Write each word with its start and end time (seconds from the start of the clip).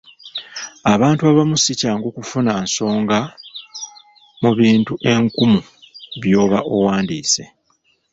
Abantu 0.93 1.21
abamu 1.31 1.55
si 1.63 1.71
kyangu 1.79 2.07
kufuna 2.17 2.51
nsonga 2.65 3.19
mu 4.41 4.51
bintu 4.59 4.93
enkumu 5.13 5.59
by'oba 6.21 6.59
owandiise. 6.75 7.43